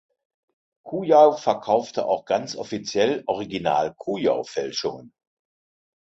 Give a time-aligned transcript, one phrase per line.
[0.83, 5.13] Kujau verkaufte auch ganz offiziell "Original Kujau-Fälschungen".